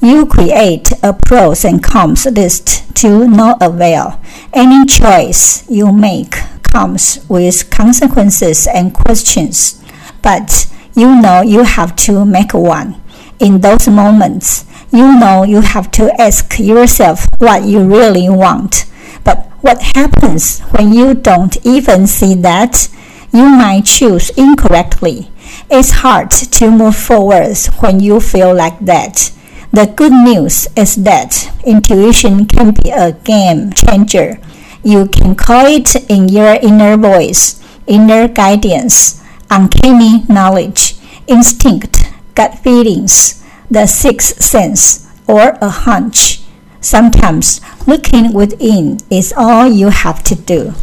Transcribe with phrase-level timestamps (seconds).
[0.00, 4.20] You create a pros and cons list to no avail.
[4.52, 9.82] Any choice you make comes with consequences and questions,
[10.22, 13.00] but you know you have to make one.
[13.38, 18.84] In those moments, you know you have to ask yourself what you really want.
[19.24, 22.88] But what happens when you don't even see that?
[23.32, 25.30] You might choose incorrectly.
[25.70, 29.32] It's hard to move forward when you feel like that.
[29.72, 34.40] The good news is that intuition can be a game changer.
[34.82, 40.94] You can call it in your inner voice, inner guidance, uncanny knowledge,
[41.26, 46.42] instinct, gut feelings, the sixth sense, or a hunch.
[46.80, 50.74] Sometimes looking within is all you have to do.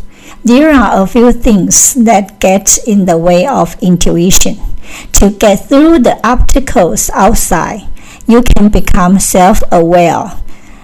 [0.43, 4.57] There are a few things that get in the way of intuition.
[5.13, 7.87] To get through the obstacles outside,
[8.27, 10.37] you can become self aware.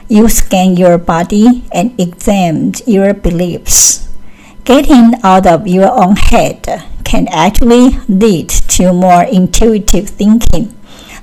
[0.07, 4.07] You scan your body and examine your beliefs.
[4.63, 6.65] Getting out of your own head
[7.03, 10.75] can actually lead to more intuitive thinking.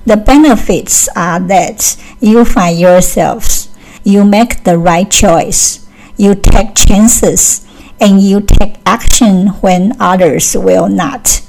[0.04, 3.68] The benefits are that you find yourselves,
[4.04, 5.86] you make the right choice,
[6.16, 7.66] you take chances,
[8.00, 11.42] and you take action when others will not.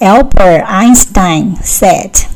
[0.00, 2.33] Albert Einstein said,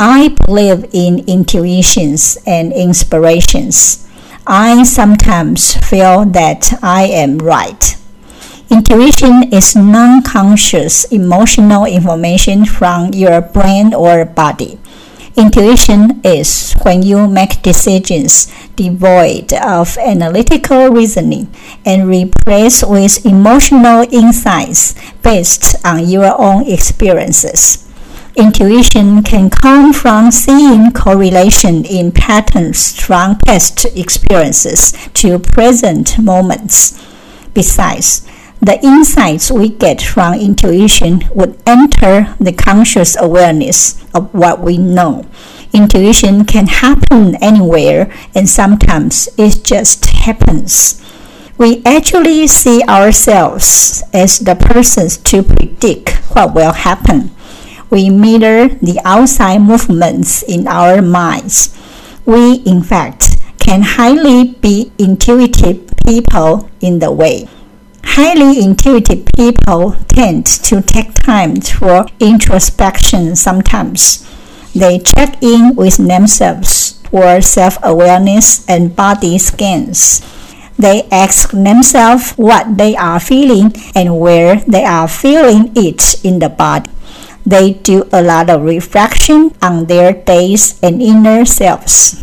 [0.00, 4.08] I believe in intuitions and inspirations.
[4.46, 7.98] I sometimes feel that I am right.
[8.70, 14.80] Intuition is non conscious emotional information from your brain or body.
[15.36, 21.52] Intuition is when you make decisions devoid of analytical reasoning
[21.84, 27.89] and replaced with emotional insights based on your own experiences.
[28.36, 36.96] Intuition can come from seeing correlation in patterns from past experiences to present moments.
[37.54, 38.24] Besides,
[38.60, 45.26] the insights we get from intuition would enter the conscious awareness of what we know.
[45.72, 51.02] Intuition can happen anywhere, and sometimes it just happens.
[51.58, 57.32] We actually see ourselves as the persons to predict what will happen
[57.90, 61.76] we mirror the outside movements in our minds.
[62.24, 67.48] We, in fact, can highly be intuitive people in the way.
[68.02, 74.26] Highly intuitive people tend to take time for introspection sometimes.
[74.74, 80.22] They check in with themselves for self awareness and body scans.
[80.78, 86.48] They ask themselves what they are feeling and where they are feeling it in the
[86.48, 86.90] body.
[87.46, 92.22] They do a lot of reflection on their days and inner selves.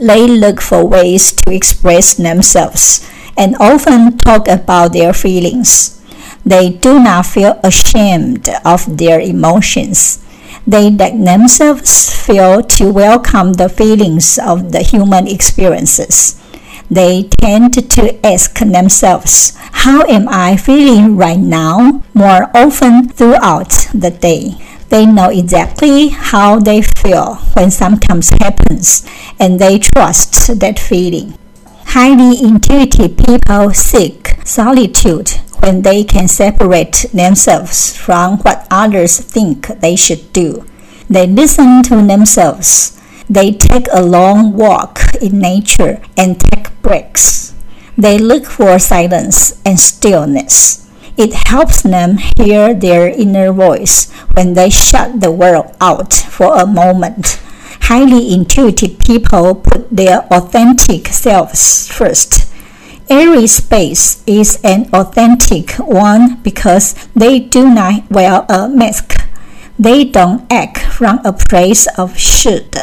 [0.00, 6.00] They look for ways to express themselves and often talk about their feelings.
[6.44, 10.22] They do not feel ashamed of their emotions.
[10.66, 16.40] They let themselves feel to welcome the feelings of the human experiences.
[16.90, 22.02] They tend to ask themselves, How am I feeling right now?
[22.14, 24.54] more often throughout the day.
[24.88, 29.04] They know exactly how they feel when something happens
[29.40, 31.36] and they trust that feeling.
[31.86, 35.30] Highly intuitive people seek solitude
[35.60, 40.64] when they can separate themselves from what others think they should do.
[41.10, 42.95] They listen to themselves
[43.28, 47.54] they take a long walk in nature and take breaks.
[47.98, 50.86] They look for silence and stillness.
[51.16, 56.66] It helps them hear their inner voice when they shut the world out for a
[56.66, 57.40] moment.
[57.88, 62.52] Highly intuitive people put their authentic selves first.
[63.08, 69.14] Every space is an authentic one because they do not wear a mask.
[69.78, 72.76] They don't act from a place of should.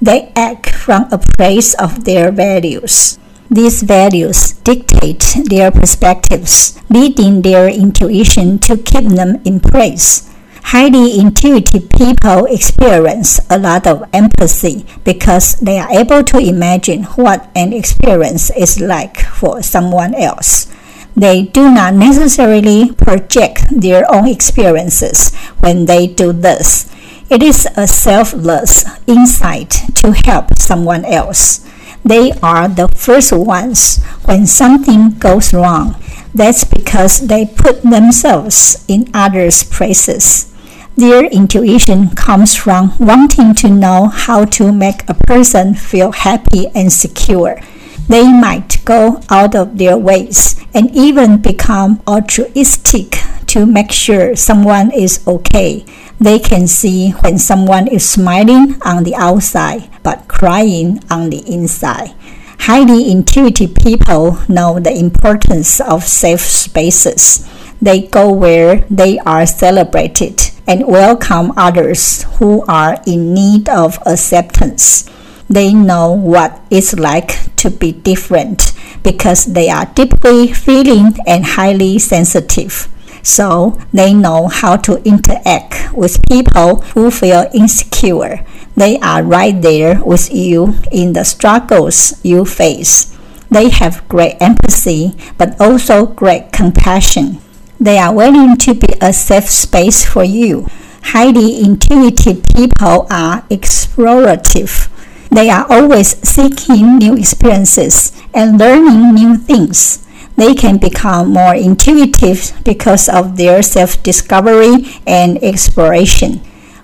[0.00, 3.18] They act from a place of their values.
[3.50, 10.28] These values dictate their perspectives, leading their intuition to keep them in place.
[10.74, 17.48] Highly intuitive people experience a lot of empathy because they are able to imagine what
[17.54, 20.66] an experience is like for someone else.
[21.14, 26.90] They do not necessarily project their own experiences when they do this.
[27.28, 31.66] It is a selfless insight to help someone else.
[32.04, 35.96] They are the first ones when something goes wrong.
[36.32, 40.54] That's because they put themselves in others' places.
[40.96, 46.92] Their intuition comes from wanting to know how to make a person feel happy and
[46.92, 47.60] secure.
[48.08, 53.18] They might go out of their ways and even become altruistic
[53.48, 55.84] to make sure someone is okay.
[56.18, 62.14] They can see when someone is smiling on the outside but crying on the inside.
[62.60, 67.46] Highly intuitive people know the importance of safe spaces.
[67.82, 75.08] They go where they are celebrated and welcome others who are in need of acceptance.
[75.48, 78.72] They know what it's like to be different
[79.02, 82.88] because they are deeply feeling and highly sensitive.
[83.26, 88.46] So they know how to interact with people who feel insecure.
[88.76, 93.12] They are right there with you in the struggles you face.
[93.50, 97.40] They have great empathy, but also great compassion.
[97.80, 100.68] They are willing to be a safe space for you.
[101.02, 104.88] Highly intuitive people are explorative.
[105.30, 110.05] They are always seeking new experiences and learning new things.
[110.36, 116.40] They can become more intuitive because of their self discovery and exploration.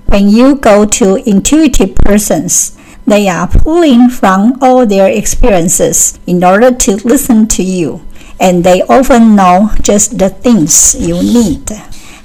[0.06, 2.76] When you go to intuitive persons,
[3.06, 8.00] they are pulling from all their experiences in order to listen to you
[8.42, 11.70] and they often know just the things you need.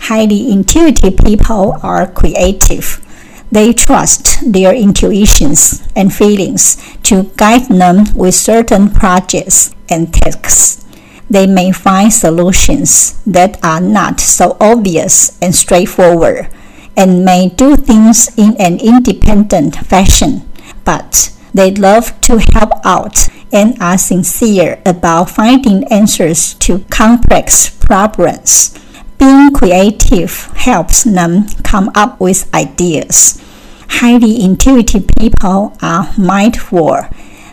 [0.09, 3.03] Highly intuitive people are creative.
[3.51, 10.86] They trust their intuitions and feelings to guide them with certain projects and tasks.
[11.29, 16.49] They may find solutions that are not so obvious and straightforward
[16.95, 20.49] and may do things in an independent fashion,
[20.85, 28.77] but they love to help out and are sincere about finding answers to complex problems.
[29.17, 33.41] Being creative helps them come up with ideas.
[33.89, 36.99] Highly intuitive people are mindful.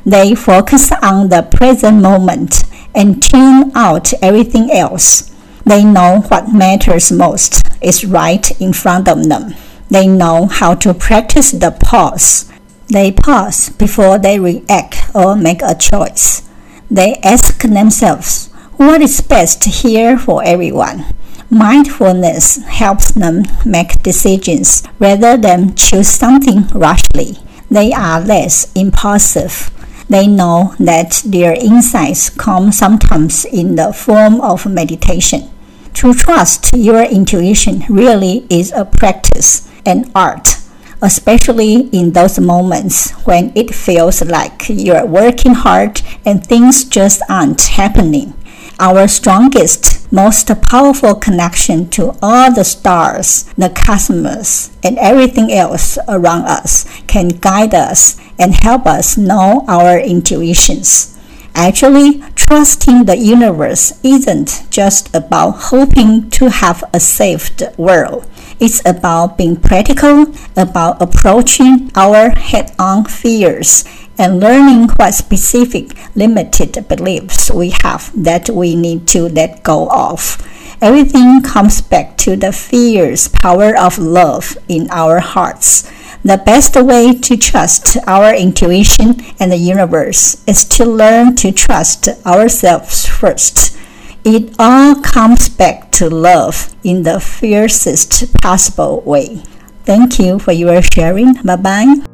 [0.04, 2.64] They focus on the present moment
[2.94, 5.31] and tune out everything else.
[5.64, 9.55] They know what matters most is right in front of them.
[9.91, 12.50] They know how to practice the pause
[12.88, 16.49] they pause before they react or make a choice.
[16.91, 21.06] They ask themselves, what is best here for everyone?
[21.50, 27.38] Mindfulness helps them make decisions rather than choose something rashly.
[27.70, 29.70] They are less impulsive.
[30.08, 35.50] They know that their insights come sometimes in the form of meditation.
[35.94, 40.56] To trust your intuition really is a practice, an art
[41.04, 47.60] especially in those moments when it feels like you're working hard and things just aren't
[47.60, 48.32] happening.
[48.81, 56.44] Our strongest, most powerful connection to all the stars, the cosmos, and everything else around
[56.44, 61.18] us can guide us and help us know our intuitions.
[61.56, 68.28] Actually, trusting the universe isn't just about hoping to have a saved world.
[68.58, 73.84] It's about being practical, about approaching our head on fears,
[74.18, 80.38] and learning what specific limited beliefs we have that we need to let go of.
[80.80, 85.90] Everything comes back to the fierce power of love in our hearts.
[86.24, 92.08] The best way to trust our intuition and the universe is to learn to trust
[92.24, 93.76] ourselves first.
[94.24, 99.42] It all comes back to love in the fiercest possible way.
[99.84, 101.34] Thank you for your sharing.
[101.44, 102.13] Bye bye.